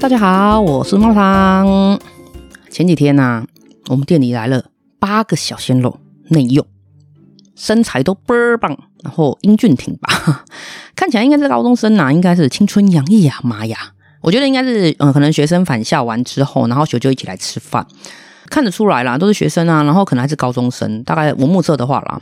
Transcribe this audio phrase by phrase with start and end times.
[0.00, 1.98] 大家好，我是猫糖。
[2.70, 3.44] 前几天呢、
[3.88, 4.66] 我们店里来了
[5.00, 6.64] 八个小鲜肉，内用，
[7.56, 10.44] 身材都倍儿棒，然后英俊挺拔，
[10.94, 13.76] 看起来应该是高中生呐、应该是青春洋溢啊，妈呀！
[14.20, 17.84] 我觉得应该是，嗯、可能学生返校完之后，然后就就一起来吃饭，
[18.46, 22.20] 看得出来啦，都是学生啊，然后可能还是高中生，大概我目测的话啦，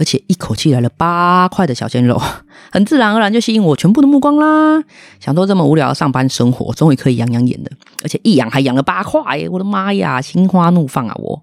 [0.00, 2.20] 而且一口气来了八块的小鲜肉，
[2.72, 4.82] 很自然而然就吸引我全部的目光啦。
[5.20, 7.70] 想说这么无聊的上班生活，终于可以养养眼的，
[8.02, 11.14] 而且一养还养了八块，我的妈呀，心花怒放啊！
[11.18, 11.42] 我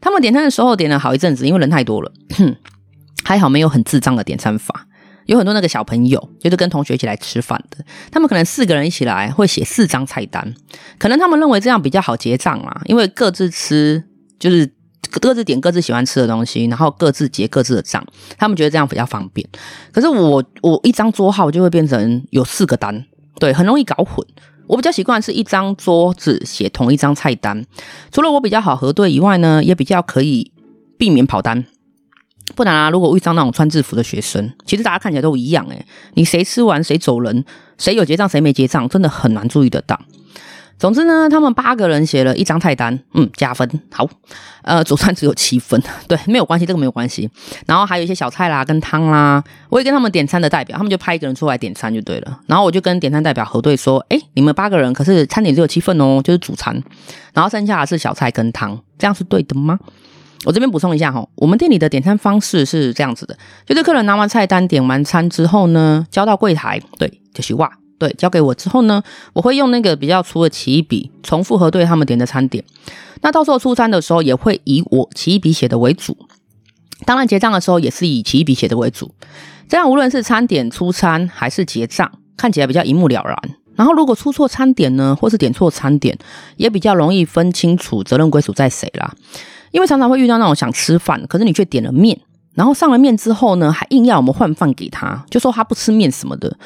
[0.00, 2.12] 他们点餐的时候点了好一阵子，因为人太多了，
[3.24, 4.86] 还好没有很智障的点餐法。
[5.26, 10.54] 有很多那个小朋友，就是跟同学一起来吃饭的，他们可能四个人一起来，会写四张菜单，
[10.98, 14.04] 可能他们认为这样比较好结账啊，因为各自吃，
[14.38, 14.72] 就是
[15.18, 18.04] 各自点各自喜欢吃的东西，然后各自结各自的账，
[18.38, 19.46] 他们觉得这样比较方便。
[19.92, 23.04] 可是我我一张桌号就会变成有四个单，
[23.38, 24.24] 对，很容易搞混。
[24.66, 27.66] 我比较习惯是一张桌子写同一张菜单，
[28.12, 30.52] 除了我比较好核对以外呢，也比较可以
[30.96, 31.64] 避免跑单。
[32.54, 37.44] 不然啊，如果遇上那种穿制服的学生，其实大家看起来都一样诶，你谁吃完谁走人，
[37.78, 40.00] 谁有结账谁没结账，真的很难注意得到。
[40.80, 43.68] 总之呢，他们八个人写了一张菜单，嗯，加分。
[43.92, 44.08] 好，
[44.62, 47.28] 呃， 主餐只有七分， 对，没有关系，这个没有关系。
[47.66, 52.40] 然后还有一些小菜啦，跟汤啦，我也跟他们点餐的代表，他们就派一个人出来点餐就对了。
[52.46, 56.74] 然后我就跟点餐代表核对说，诶，你们八个人可是餐点只有七份哦，就是主餐，
[57.34, 59.78] 然后剩下是小菜跟汤，这样是对的吗？
[60.46, 67.70] 我这边补充一下哈，我们店里的点餐方式是这样子的，就是客人拿完菜单、点完餐之后呢，交到柜台，对，就是哇，
[68.00, 69.02] 对，交给我之后呢，
[69.34, 72.64] 我会用那个比较粗的奇异笔重复核对他们点的餐点。
[73.20, 76.16] 那到时候出餐的时候，也会以我奇异笔写的为主，
[77.04, 79.14] 当然结账的时候也是以奇异笔写的为主。
[79.68, 83.36] 这样无论是餐点出餐还是结账，看起来比较一目了然。
[83.76, 86.18] 然后如果出错餐点呢，或是点错餐点，
[86.56, 89.14] 也比较容易分清楚责任归属在谁啦。
[89.72, 92.18] 因为常常会遇到那种想吃饭，可是你却点了面，
[92.54, 96.56] 然后上了面之后呢，还硬要我们换饭给他，就说他不吃面什么的。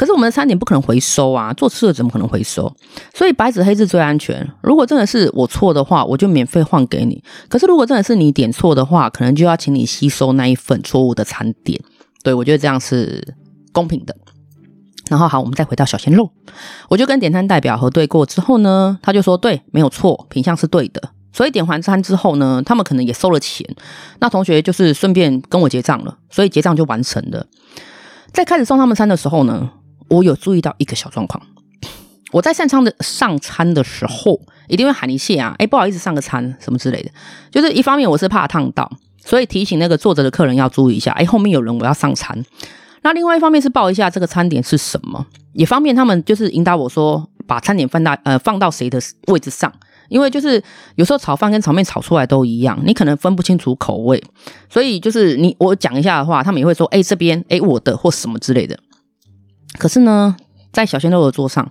[0.00, 2.74] 可是我们的餐点不可能回收啊，做吃的怎么可能回收？
[3.12, 4.50] 所以白纸黑字最安全。
[4.62, 7.22] 如果真的是我错的话，我就免费换给你。
[7.50, 11.78] 可是如果真的是你点错的话，可能就要请你吸收那一份错误的餐点。
[12.22, 13.22] 对，我觉得这样是
[13.74, 14.16] 公平的。
[15.10, 16.30] 然后好，我们再回到小鲜肉，
[16.88, 21.10] 我就跟点餐代表核对过之后呢，他就说对，没有错，品相是对的。
[21.30, 23.68] 所以点完餐之后呢，他们可能也收了钱，
[24.20, 27.44] 那同学就是顺便跟我结账了，所以结账就完成了。
[28.32, 29.68] 在开始送他们餐的时候呢，
[30.10, 31.42] 我有注意到一个小状况。
[32.32, 37.10] 我在上餐的上餐的时候，一定会喊一下啊，哎，不好意思，上个餐什么之类的。
[37.50, 38.88] 就是一方面我是怕烫到，
[39.24, 42.44] 所以提醒那个坐着的客人要注意一下，哎，后面有人，我要上餐。
[43.02, 49.72] 那另外一方面是报一下这个餐点是什么，也方便他们就是引导我说把餐点放大呃放到谁的位置上。
[50.08, 50.60] 因为就是
[50.96, 54.20] 有时候炒饭跟炒面炒出来都一样，你可能分不清楚口味，
[54.68, 58.76] 所以就是你我讲一下的话，他们也会说，哎，这边，哎，我的或什么之类的。
[59.78, 60.36] 可是呢，
[60.72, 61.68] 在小鲜肉的桌上，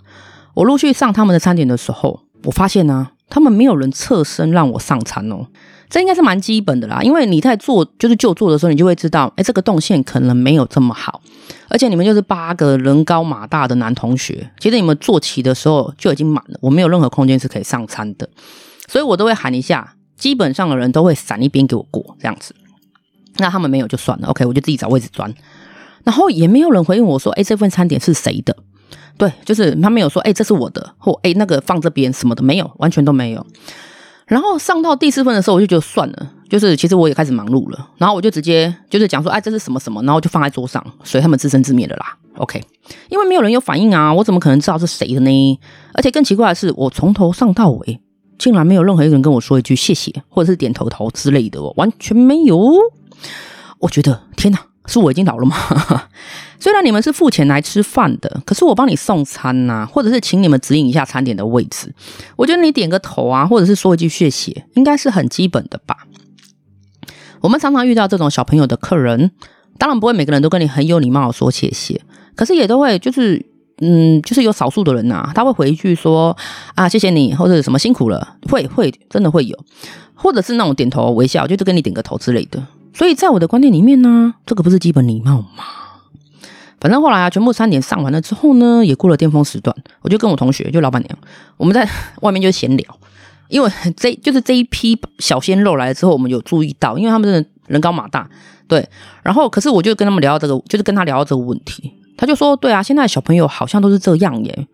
[0.53, 5.47] 我陆续上他们的餐点的时候，我发现呢、他们没有人侧身让我上餐哦。
[5.89, 11.19] 这应该是蛮基本的啦，因为你在做就是就坐的时候，你就会知道，哎，这个动线可能没有这么好，
[11.67, 18.29] 而且你们就是八个人高马大的男同学，其实你们坐齐的时候就已经满了，我没有任何空间是可以上餐的，
[18.87, 22.53] 所以我都会喊一下，基本上的人都会闪一边给我过这样子，
[23.37, 25.33] 那他们没有就算了，OK，我就自己找位置钻，
[26.03, 28.55] 然后也没有人回应我说，哎，这份餐点是谁的？
[29.17, 33.45] 对，就是他没有说，哎，这是我的，或哎那个放这边什么的，没有，完全都没有。
[34.25, 37.89] 然后上到第四份的时候，我就觉得算了，就是其实我也开始忙碌了。
[37.97, 42.15] 然后我就直接就是讲说，哎，这是什么什么，然后就放在桌上，随他们自生自灭的啦。
[42.37, 42.63] OK，
[43.09, 45.59] 因为没有人有反应啊，我怎么可能知道是谁的呢？
[45.93, 47.99] 而且更奇怪的是，我从头上到尾，
[48.37, 52.77] 竟然没有任何一个人跟我说一句谢谢，或者是点头头之类的，完全没有。
[53.79, 54.59] 我觉得天哪！
[54.89, 55.55] 是我已经老了吗？
[56.59, 61.93] 虽然你们是付钱来吃饭的，可是我帮你送餐呐、或者是请你们指引一下餐点的位置。
[62.35, 65.95] 我觉得你点个头啊，或者是说一句谢谢，应该是很基本的吧。
[67.41, 69.31] 我们常常遇到这种小朋友的客人，
[69.77, 72.01] 当然不会每个人都跟你很有礼貌的说谢谢，
[72.35, 73.45] 可是也都会就是
[73.81, 76.35] 嗯，就是有少数的人呐、他会回一句说
[76.75, 79.57] 啊谢谢你，或者什么辛苦了，会会真的会有，
[80.13, 82.61] 或者是那种点头微笑，就是跟你点个头之类的。
[82.93, 85.63] 所以在我的观念里面呢，这个不是基本礼貌吗？
[86.79, 91.17] 反正后来啊，全部餐点上完了之后呢，也过了巅峰时段，我就跟我同学，就老板娘，
[91.57, 91.87] 我们在
[92.21, 92.97] 外面就闲聊，
[93.49, 98.29] 因为 这就是这一批小鲜肉来了之后，我们有注意到，因为他们真的人高马大，
[98.67, 98.87] 对。
[99.23, 104.67] 然后，可是我就跟他们聊到这个，就是跟他聊到这个问题，他就说：“对啊，现在小朋友好像都是这样耶。”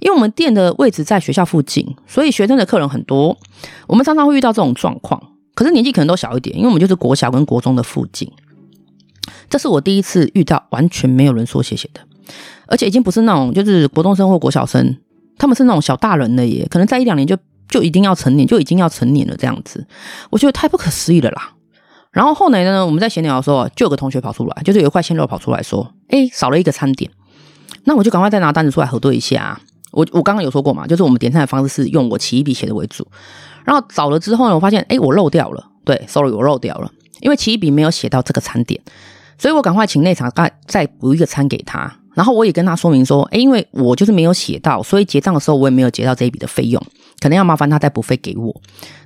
[0.00, 3.36] 因为我们店的位置在学校附近，所以学生的客人很多，
[3.86, 5.22] 我们常常会遇到这种状况。
[5.56, 8.30] 可是年纪可能都小一点，因为我们就是国小跟国中的附近。
[9.50, 12.00] 这是我第一次遇到完全没有人说谢谢的，
[12.66, 14.96] 而且已经不是那种就是国中生或国小生，
[15.38, 17.36] 他们是那种小大人了耶，可能在一两年就
[17.68, 19.84] 就一定要成年，就已经要成年了这样子，
[20.30, 21.54] 我觉得太不可思议了啦。
[22.12, 27.10] 然后后来呢，我们在闲聊的时候，就有个同学跑出来，就是有一块鲜肉跑出来说：“哎，少了一个餐点。”
[27.84, 29.60] 那我就赶快再拿单子出来核对一下。
[29.92, 33.06] 我我刚刚有说过嘛，就是我们点餐的方式是用我起一笔写的为主。
[33.66, 35.72] 然后找了之后呢，我发现哎，我漏掉了。
[35.84, 36.90] 对，sorry，我漏掉了，
[37.20, 38.80] 因为起一笔没有写到这个餐点，
[39.36, 41.92] 所以我赶快请内场再再补一个餐给他。
[42.14, 46.82] 然后我也跟他说明说，哎，因为我就是没有写到，所以结账的时候我也没有结到这一笔的费用，
[47.20, 48.54] 可能要麻烦他再补费给我。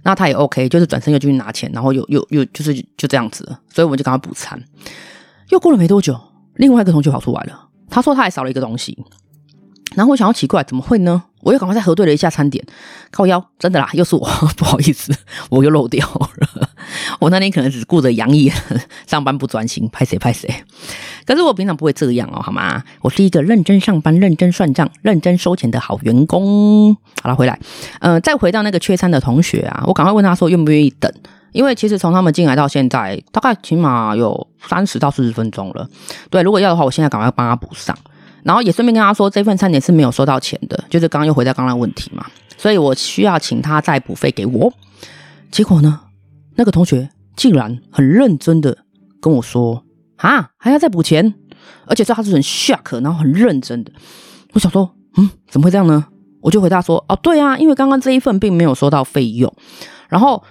[0.05, 4.63] 那他也 OK，就是转身又进去拿钱，然后又又又就是就这样子，所以我们就赶快补餐。
[5.49, 6.17] 又过了没多久，
[6.55, 8.97] 另外一个同学跑出来了，他说他还少了一个东西。
[9.95, 11.23] 然后我想要奇怪，怎么会呢？
[11.43, 12.63] 我又赶快再核对了一下餐点，
[13.11, 14.21] 靠腰，真的啦，又是我，
[14.59, 15.11] 不好意思，
[15.49, 16.69] 我又漏掉了。
[17.19, 18.53] 我那天可能只顾着洋溢，
[19.07, 20.55] 上班不专心，拍谁拍谁。
[21.25, 22.85] 可是我平常不会这样哦，好吗？
[23.01, 26.95] 我是一个认真上班、认真算账、认真收钱的好员工。
[27.23, 27.59] 好了，回来，
[28.01, 31.11] 呃，再回到那个缺餐的同学啊，我赶快问他说愿不愿意等，
[31.53, 35.89] 因为其实从他们进来到现在，大概起码有三十到四十分钟了。
[36.29, 37.97] 对，如果要的话，我现在赶快帮他补上。
[38.43, 42.27] 然后也顺便跟他说，这份餐点是没有收到钱的，就是刚刚又回到刚刚的问题嘛，
[42.57, 44.73] 所以我需要请他再补费给我。
[45.51, 46.01] 结果呢，
[46.55, 48.79] 那个同学竟然很认真的
[49.21, 49.85] 跟我说
[50.17, 51.35] ：“啊，还要再补钱？”
[51.87, 53.93] 而且说他是很 shock，然后很认真的。
[54.53, 56.07] 我想说，嗯，怎么会这样呢？
[56.41, 59.53] 我就回答说：“哦，对啊，因为刚刚这一份并没有收到费用。”
[60.09, 60.43] 然后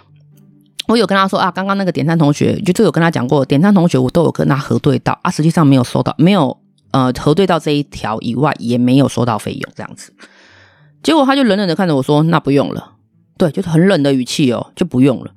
[0.87, 6.55] 我有跟他说：“啊，刚刚那个点餐同学，就就有跟他讲过，点餐同学我都有跟他核对到啊，实际上没有收到，没有。”
[6.91, 10.13] 呃，核对到这一条以外，也没有收到费用，这样子。
[11.03, 12.93] 结果他就冷冷的看着我说：“那不用了。”
[13.37, 15.31] 对，就是很冷的语气哦，就不用了。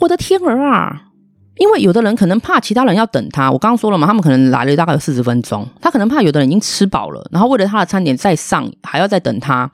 [0.00, 1.08] 我的天儿啊！
[1.56, 9.70] 因为有的人可能怕其他人要等他，我刚刚说了嘛，他们可能来了大概有四十分钟，他可能怕有的人已经吃饱了，然后为了他的餐点再上还要再等他。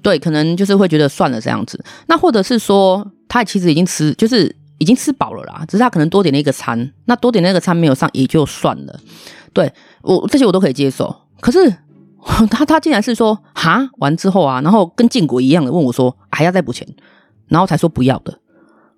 [0.00, 1.84] 对，可能就是会觉得算了这样子。
[2.06, 9.00] 那或者是说，他其实已经吃，就是已经吃饱了啦，只是他可能多点了一个餐，那多点那个餐没有上也就算了。
[9.52, 9.72] 对。
[10.02, 11.58] 我这些我都可以接受，可是
[12.48, 16.86] 他他竟然是说哈完之后啊，然后跟禁果一样的问我说还要再补钱，
[17.48, 18.38] 然后才说不要的，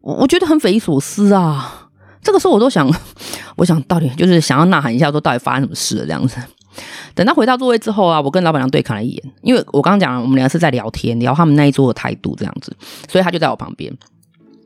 [0.02, 1.88] 我我觉得很匪夷所思啊。
[2.20, 2.86] 这个时候我都想，
[3.56, 6.36] 我想到底就是想要呐喊一下，说到底发生什么事了这样子。
[7.14, 12.76] 等他回到座位之后啊，我跟老板娘对看了一眼，因为我刚刚讲了，我们两个是在聊天，聊他们那一桌的态度这样子，
[13.08, 13.96] 所以他就在我旁边。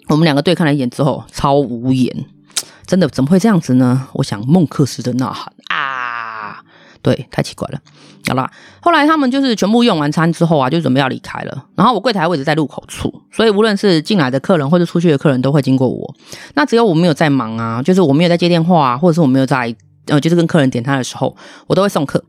[0.09, 2.25] 我们两个对看了一眼之后，超无言，
[2.87, 4.09] 真的怎么会这样子呢？
[4.15, 6.63] 我想孟克斯的呐喊啊！
[7.01, 7.81] 对，太奇怪了。
[8.29, 8.49] 好啦，
[8.81, 11.65] 后来他们就是全部用完餐之后啊，就准备要离开了。
[11.75, 16.15] 然后我柜台位置在入口处，所以无论是进来的客人或者出去的客人都会经过我。
[16.55, 19.75] 那只有我没有在忙啊，就是我没有在接电话啊，或者是我没有在
[20.07, 22.23] 呃，就是跟客人点餐的时候，我都会送客。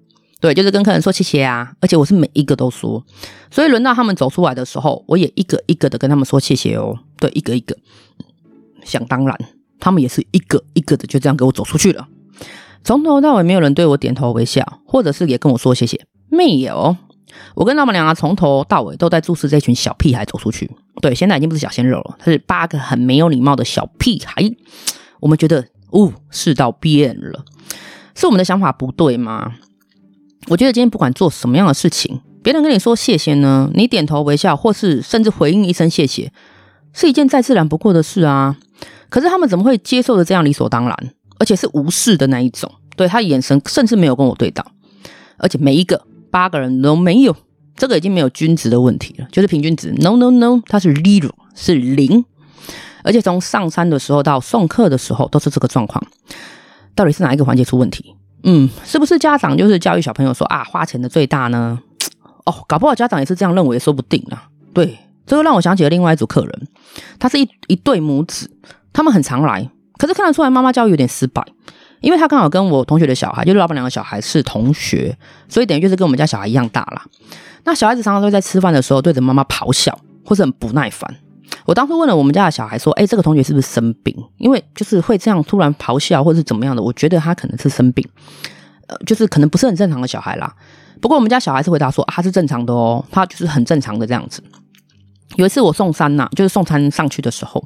[0.43, 3.01] 对，就是跟客人说谢谢啊，而且我是每一个都说。
[3.49, 6.99] 所以轮到他们走出来的时候，我也一个一个的跟他们说谢谢哦。
[7.17, 7.73] 对，一个一个。
[8.83, 9.39] 想当然，
[9.79, 12.09] 他们也是一个一个的就这样给我走出去了。
[12.83, 16.97] 从头到尾没有人对我点头微笑，或者是也跟我说谢谢，没有。
[17.55, 20.69] 我跟他们两个，从头到尾都在注视这群小屁孩走出去。
[21.01, 24.43] 对，现在已经不是小鲜肉了，他是八个很没有礼貌的小屁孩。
[25.21, 27.45] 我们觉得，哦，世道变了，
[28.13, 29.53] 是我们的想法不对吗？
[30.47, 36.31] 我觉得今天不管做什么样的事情，别人跟你说谢谢呢，你点头微笑，或是甚至回应一声谢谢，
[36.93, 38.57] 是一件再自然不过的事啊。
[39.09, 41.13] 可是他们怎么会接受的这样理所当然？
[41.39, 44.65] 而且是无视的那一种，对，他眼神甚至没有跟我对到，
[45.37, 47.35] 而且每一个八个人都没有，
[47.75, 52.23] 这个已经没有均值的问题了，就是平均值，no no no，它是 zero，是零，
[53.03, 56.01] 而且从上山的时候到送客的时候都是这个状况，
[56.95, 58.15] 到底是哪一个环节出问题？
[58.43, 61.79] 嗯，是不是家长就是教育小朋友说啊，花钱的最大呢？
[62.45, 64.49] 哦，搞不好家长也是这样认为，说不定啊。
[64.73, 66.67] 对，这个让我想起了另外一组客人，
[67.17, 68.51] 他是一一对母子，
[68.91, 69.69] 他们很常来。
[69.97, 71.41] 可是看得出来，妈妈教育有点失败，
[72.01, 77.05] 因为他刚好跟我同学的小孩，就是老板娘的小孩是同学，所以等于就是跟我们家小孩一样大啦。
[77.63, 81.15] 那小孩子常常都在吃饭的时候对着妈妈咆哮，或者很不耐烦。
[81.65, 84.15] 我当初问了我们家的小孩说：“哎，这个同学是不是生病？
[84.37, 86.81] 因为就是会这样突然咆哮，或者是怎么样的？
[86.81, 88.07] 我觉得他可能是生病，
[88.87, 90.53] 呃，就是可能不是很正常的小孩啦。
[91.01, 94.43] 不过我们家小孩是回答说，他是正常的哦，他就是很正常的这样子。”
[95.35, 97.63] 有一次我送餐呐、就是送餐上去的时候，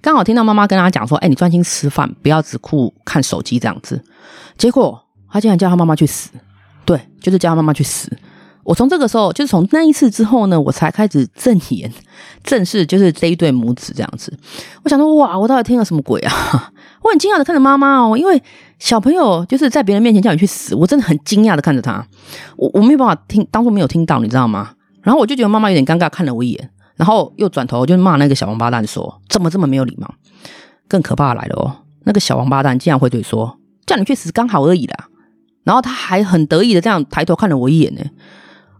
[0.00, 4.00] 刚好听到妈妈跟他讲说：“哎、你专心吃饭，不要只顾看手机这样子。”
[4.56, 6.30] 结果他竟然叫他妈妈去死，
[6.84, 8.16] 对，就是叫他妈妈去死。
[8.68, 11.90] 我从这个时候，就是从那一次之后呢，我才开始正眼
[12.44, 14.30] 正视，就是这一对母子这样子。
[14.84, 16.70] 我想说，哇，我到底听了什么鬼啊？
[17.00, 18.42] 我很惊讶的看着妈妈哦，因为
[18.78, 22.06] 小朋友就是在别人面前叫你去死，我真的很惊讶的看着他，
[22.58, 24.72] 我我没有办法听，当初没有听到，你知道吗？
[25.00, 30.12] 然后我就觉得妈妈有点尴尬，看了我一眼，然后又转头就骂那个小王八蛋说：“怎么这么没有礼貌？”
[30.86, 35.06] 更可怕的来了哦，那个小王八蛋竟然回嘴说：“叫你去死刚好而已啦。”
[35.64, 38.02] 然后他还很得意的这样抬头看了我一眼呢。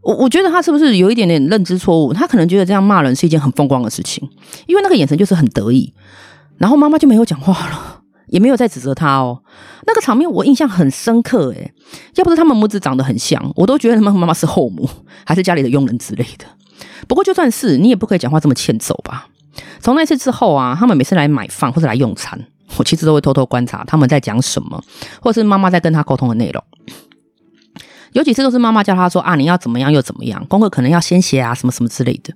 [0.02, 2.12] 我我觉得他是不是有一点点认知错误？
[2.12, 4.28] 他可能觉得这样骂人是一件很风光的事情，
[4.66, 5.92] 因为那个眼神就是很得意。
[6.56, 9.42] 然后妈妈就没有讲话了，也没有再指责他哦。
[9.86, 11.72] 那个场面我印象很深刻诶，
[12.16, 14.88] 要不是他们母子长得很像，我都觉得他们妈妈是后母，
[15.24, 16.44] 还是家里的佣人之类的。
[17.06, 19.28] 不过就算是你也不可以讲话这么欠揍吧。
[19.80, 22.38] 从那次之后啊，他们每次来买饭或者来用餐，
[22.76, 24.82] 我其实都会偷偷观察他们在讲什么，
[25.20, 26.62] 或是妈妈在跟他沟通的内容。
[28.12, 32.32] 有几次都是妈妈叫他说啊，你要怎么样又怎么样，功课可能要先写啊，什么什么之类的。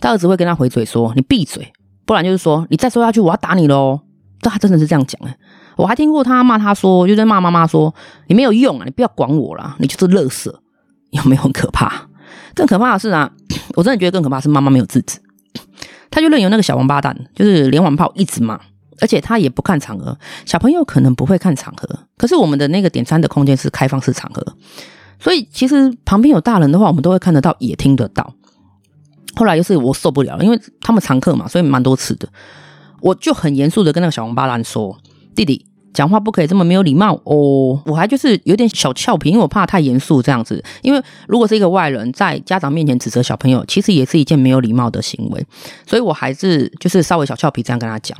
[0.00, 1.72] 他儿子会跟他回嘴说：“你闭嘴，
[2.04, 4.00] 不然就是说你再说下去，我要打你喽。”
[4.42, 5.34] 他真的是这样讲诶。
[5.76, 7.94] 我还听过他骂他说，就在骂妈妈说
[8.28, 10.52] ：“你没有用啊，你不要管我啦，你就是垃圾。”
[11.12, 12.08] 有没有很可怕？
[12.54, 13.30] 更可怕的是啊，
[13.74, 15.18] 我真的觉得更可怕是妈妈没有制止，
[16.10, 18.58] 他就任由那个小王八蛋就是连环炮一直骂，
[19.00, 20.18] 而且他也不看场合。
[20.46, 21.86] 小朋友可能不会看场合，
[22.16, 24.42] 可是我们的那个点餐的空间是开放式场合。
[25.22, 28.34] 所以其实旁边有大人的话，我们都会看得到，也听得到。
[29.36, 32.28] 后来就是我受不了，因为他们常客嘛，所以蛮多次的，
[33.00, 34.98] 我就很严肃的跟那个小王八蛋说
[35.36, 35.64] ：“弟弟，
[35.94, 40.62] 讲话不可以这么没有礼貌哦。”我还就是有点小俏皮，因为我怕太严肃这样子。
[40.82, 45.46] 因为如果是一个外人在家长面前指责小朋友，其实也是一件没有礼貌的行为，
[45.86, 48.18] 所以我还是就是稍微小俏皮这样跟他讲。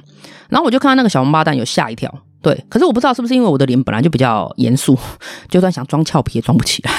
[0.49, 2.15] 然后我就看到那个小王八蛋有吓一跳。
[2.43, 4.99] 对，可是我不知道是不是因为我的脸本来就比较严肃，
[5.49, 6.93] 就算想装俏皮也装不起来。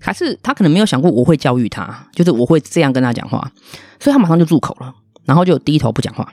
[0.00, 3.52] 还是他可能没有想过我会教育他，就是我会这样跟他讲话，
[4.00, 6.32] 所以他马上就住口了，然后就低头不讲话。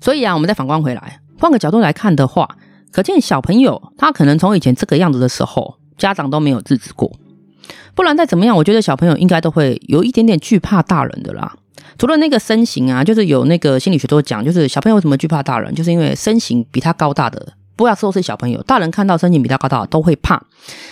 [0.00, 2.56] 所以啊，我们再反观回来，换个角度来看的话，
[2.92, 7.10] 可见小朋友他可能从以前这个样子的时候，家长都没有制止过，
[7.94, 11.54] 不然再怎么样，我觉得小朋友应该都会有一点点惧怕大人的啦。
[11.96, 20.42] 除了那个身形啊，就是有那个心理学都讲，就是小朋友为什么惧怕大人，就是因为身形比他高大的，不要说是小朋友，大人看到身形比他高大的都会怕。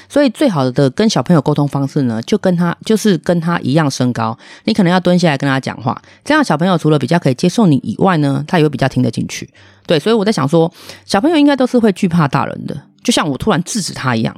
[0.08, 9.48] 所以最好的跟小朋友沟通方式呢，就跟他就是跟他一样身高，你可能要蹲下来跟他讲话，这样小朋友除了比较可以接受你以外呢，他也会比较听得进去。
[9.86, 10.72] 对，所以我在想说，
[11.04, 14.36] 小朋友应该都是会惧怕大人的，就像我突然制止他一样。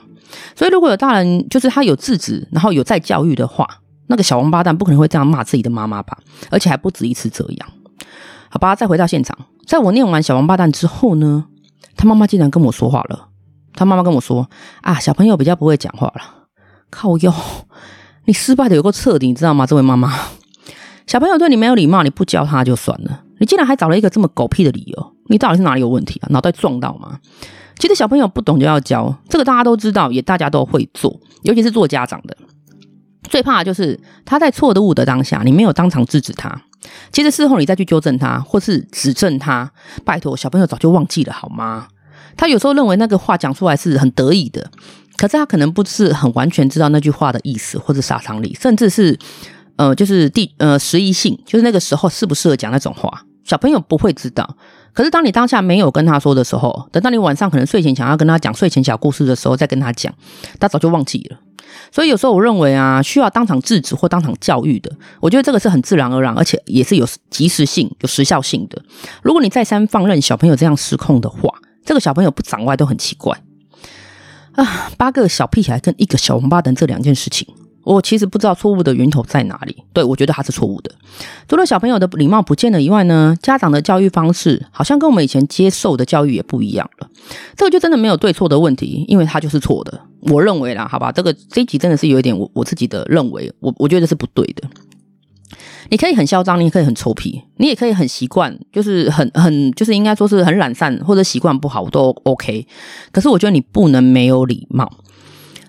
[0.54, 3.68] 所以如果有大人，就是他有制止，然后有在教育的话。
[4.06, 6.18] 那个小王八蛋不可能会这样骂自己的妈妈吧？
[6.50, 7.68] 而且还不止一次这样。
[8.50, 9.36] 好吧，再回到现场，
[9.66, 11.46] 在我念完小王八蛋之后呢，
[11.96, 13.28] 他妈妈竟然跟我说话了。
[13.72, 14.48] 他妈妈跟我说
[14.82, 16.46] ：“啊，小朋友比较不会讲话了。”
[16.90, 17.32] 靠哟，
[18.26, 19.66] 你失败的有够彻底，你知道吗？
[19.66, 20.12] 这位妈妈，
[21.06, 26.28] 小朋友对你没有礼貌，你不教他就算了，你竟然还找了一个这么狗屁的理由，你到底是哪里有问题啊？
[26.30, 27.18] 脑袋撞到吗？
[27.78, 32.36] 其实小朋友不懂就要教，这个大家都知道，也大家都会做，尤其是做家长的。
[33.28, 36.62] 最怕的就是他在错的误的当下，你没有当场制止他。
[37.10, 39.72] 其实事后你再去纠正他，或是指正他，
[40.04, 41.88] 拜托小朋友早就忘记了好吗？
[42.36, 44.70] 他有时候认为那个话讲出来是很得意的，
[45.16, 49.18] 可是他可能不是很完全知道那句话的意思或者杀伤力，甚至是
[49.76, 54.56] 呃，就是第呃时宜性，就是那个时候适不适合讲那种话，小朋友不会知道。
[54.94, 60.14] 可是当你当下没有跟他说的时候，等到你晚上可能睡前想要跟他讲睡前小故事的时候，再跟他讲，
[60.60, 61.38] 他早就忘记了。
[61.90, 68.80] 所以有时候我认为啊，需要当场制止或当场教育的，我觉得这个是很自然而然，而且也是有及时性、有时效性的。
[69.22, 71.50] 如果你再三放任小朋友这样失控的话，
[71.84, 73.36] 这个小朋友不长歪都很奇怪
[74.52, 74.90] 啊。
[74.96, 77.48] 八个小屁孩跟一个小王八蛋这两件事情。
[77.84, 80.90] 我其实不知道错误的源头在哪里，对，我觉得他是错误的。
[81.48, 87.08] 除了小朋友的礼貌不见了以外呢，家长的教育方式好像跟我们以前接受的教育也不一样了。
[87.56, 90.00] 这个就真的没有对错的问题，因为他就是错的。
[90.22, 94.66] 我认为啦，好吧，这个这一集真的是有一点我我自己的认为，我我觉得是不对的。
[95.90, 102.66] 你可以很嚣张，你可以很臭屁，你也可以很习惯，就是很很就是应该说是很懒散或者习惯不好我都 OK。
[103.12, 104.90] 可是我觉得你不能没有礼貌。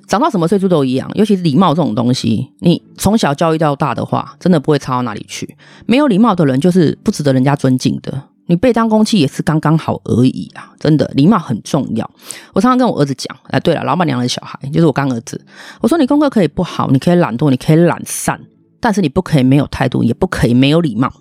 [0.08, 5.56] 长到什么岁数都一样，尤其是礼貌这种东西，你从小教育到大的话，真的不会差到哪里去。
[5.86, 8.24] 没有礼貌的人就是不值得人家尊敬的。
[8.48, 10.72] 你被当空气也是刚刚好而已啊！
[10.80, 12.08] 真的，礼貌很重要。
[12.54, 15.44] 我常常跟我儿子讲，哎，对了，老板娘的小孩就是我干儿子。
[15.82, 18.40] 我说你功课可以不好，你可以懒惰，你可以懒散，
[18.80, 21.12] 但是你不可以没有态度，也不可以没有礼貌。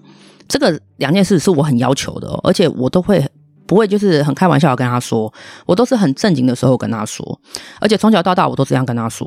[0.47, 3.27] 这个两件事是我很要求的哦，而且我都会
[3.67, 5.33] 不会就是很开玩笑的跟他说，
[5.67, 7.41] 我都是很正经的时候跟他说，
[7.81, 9.27] 而且从小到大我都这样跟他说。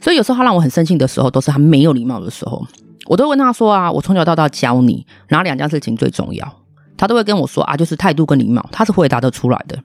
[0.00, 2.66] 所以有时候他让我很生气的时候，都是他没有礼貌的时候，
[3.06, 6.50] 我都问他说啊，我从小到大教你哪两件事情最重要？
[6.96, 9.78] 他都会跟我说啊，就是态度跟礼貌，他是回答得出来的。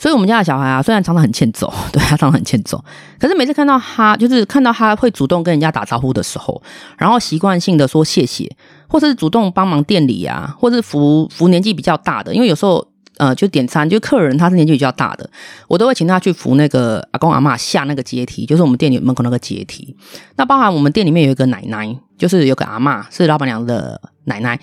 [0.00, 2.80] 所以，我们家的小孩啊，虽然常常很欠揍， 对，他常常很欠揍，
[3.18, 6.62] 可是每次看到他，就是看到他会主动跟人家打招呼的时候，
[6.96, 8.48] 然后习惯性的说谢谢，
[8.88, 12.86] 或者是主动帮忙店里啊，或者是扶扶年纪比较大的，因为有时候
[13.18, 15.28] 呃，就点餐，就客人他是年纪比较大的，
[15.66, 19.96] 我都会请他去扶那个阿公阿嬷下那个阶梯，就是我们店里门口那个阶梯。
[20.36, 24.58] 那包含我们店里面有一个奶奶，就是有个阿嬷是老板娘的奶奶，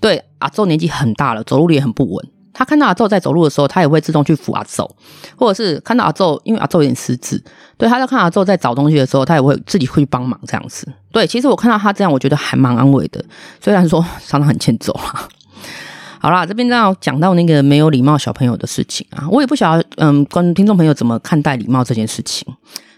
[0.00, 2.28] 对，阿周年纪很大了，走路也很不稳。
[2.52, 4.88] 他看到阿祖在走路的时候，他也会自动去扶阿祖，
[5.36, 7.42] 或者是看到阿祖，因为阿祖有点失智，
[7.76, 10.86] 对，他在看阿祖在找东西的时候，他也会自己会去帮忙这样子。
[11.12, 13.24] 对，其实我看到他这样，我觉得还蛮安慰的，
[13.60, 15.28] 虽然说常常很欠揍啦。
[16.22, 22.46] 好啦，这边要讲到那个没有礼貌小朋友的事情啊，我也不晓得，嗯，观听众朋友怎么看待礼貌这件事情。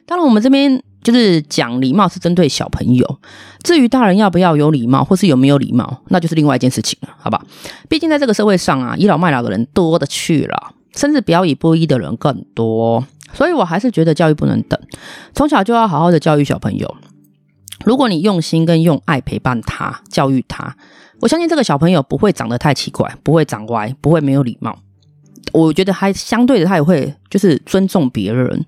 [0.05, 3.19] 当然，我们这边就是讲礼貌是针对小朋友，
[3.63, 7.45] 至于大人要不要有礼貌，或是有没有礼貌，那就是另外一件事情了，好吧？
[7.89, 14.79] 毕竟在这个社会上啊，倚老卖老的人多的去了，甚至表里不一的人更多，所以我还是觉得教育不能等，
[15.35, 16.97] 从小就要好好的教育小朋友。
[17.85, 20.77] 如果你用心跟用爱陪伴他，教育他，
[21.21, 24.79] 我相信这个小朋友不会长得太奇怪，不会长歪，不会没有礼貌。
[25.53, 28.65] 我觉得还相对的，他也会就是尊重别人。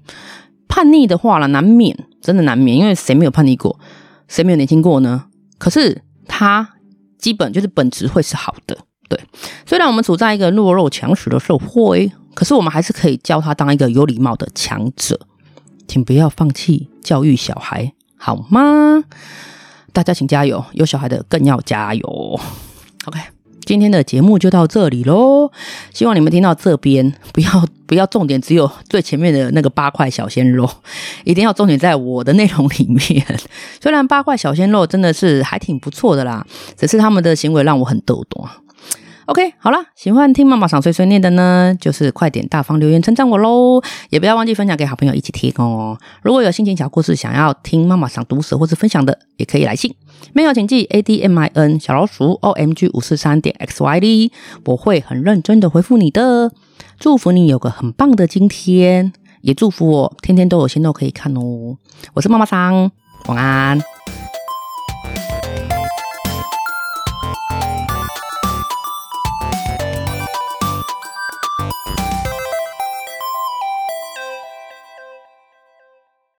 [0.75, 3.79] 叛逆的话了，难免，真的难免，因为谁没有叛逆过，
[4.27, 5.27] 谁没有年轻过呢？
[5.57, 6.69] 可是他
[7.17, 8.77] 基本就是本质会是好的，
[9.09, 9.21] 对。
[9.65, 15.21] 虽然我们处在一个弱肉强食的社会，可是我们还是可以教他当一个有礼貌的强者。
[15.87, 19.05] 请不要放弃教育小孩，好吗？
[19.93, 22.41] 大家请加油，有小孩的更要加油。
[23.05, 23.21] OK。
[23.65, 25.51] 今天的节目就到这里喽，
[25.93, 30.69] 希望你们听到这边不要 不要重点只有最前面的那个八块小鲜肉，
[31.25, 33.25] 一定要重点在我的内容里面。
[33.81, 36.45] 虽然八块小鲜肉真的是还挺不错的啦，
[36.77, 38.47] 只是他们的行为让我很逗懂。
[39.27, 45.99] OK，好了，喜欢听妈妈桑碎碎念的呢，就是快点大方留言称赞我喽，也不要忘记分享给好朋友一起听哦。
[46.23, 49.95] 如果有心情小故事想要听妈妈桑读舌或是分享的，也可以来信，
[50.35, 54.33] 没有请寄 A D M I N 小老鼠 O M G 五四三点 X Y D，
[54.67, 56.53] 我会很认真的回复你的。
[56.99, 59.11] 祝福你有个很棒的今天，
[59.41, 61.79] 也祝福我天天都有新肉可以看哦。
[62.13, 62.91] 我是妈妈桑，
[63.29, 63.81] 晚安。